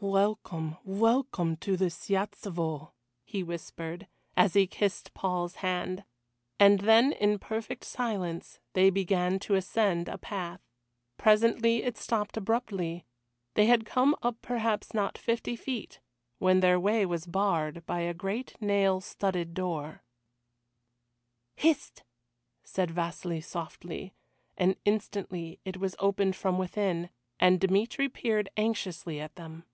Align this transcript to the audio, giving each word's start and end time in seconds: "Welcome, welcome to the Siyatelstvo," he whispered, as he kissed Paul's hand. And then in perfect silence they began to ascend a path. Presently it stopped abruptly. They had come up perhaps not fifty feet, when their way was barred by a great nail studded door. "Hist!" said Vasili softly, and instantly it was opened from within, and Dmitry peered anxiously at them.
"Welcome, 0.00 0.76
welcome 0.84 1.56
to 1.56 1.76
the 1.76 1.90
Siyatelstvo," 1.90 2.92
he 3.24 3.42
whispered, 3.42 4.06
as 4.36 4.54
he 4.54 4.68
kissed 4.68 5.12
Paul's 5.12 5.56
hand. 5.56 6.04
And 6.60 6.82
then 6.82 7.10
in 7.10 7.40
perfect 7.40 7.82
silence 7.84 8.60
they 8.74 8.90
began 8.90 9.40
to 9.40 9.56
ascend 9.56 10.08
a 10.08 10.16
path. 10.16 10.60
Presently 11.16 11.82
it 11.82 11.96
stopped 11.96 12.36
abruptly. 12.36 13.06
They 13.54 13.66
had 13.66 13.84
come 13.84 14.14
up 14.22 14.36
perhaps 14.40 14.94
not 14.94 15.18
fifty 15.18 15.56
feet, 15.56 15.98
when 16.38 16.60
their 16.60 16.78
way 16.78 17.04
was 17.04 17.26
barred 17.26 17.84
by 17.84 18.02
a 18.02 18.14
great 18.14 18.54
nail 18.62 19.00
studded 19.00 19.52
door. 19.52 20.04
"Hist!" 21.56 22.04
said 22.62 22.92
Vasili 22.92 23.40
softly, 23.40 24.14
and 24.56 24.76
instantly 24.84 25.58
it 25.64 25.78
was 25.78 25.96
opened 25.98 26.36
from 26.36 26.56
within, 26.56 27.10
and 27.40 27.58
Dmitry 27.58 28.08
peered 28.08 28.48
anxiously 28.56 29.18
at 29.20 29.34
them. 29.34 29.64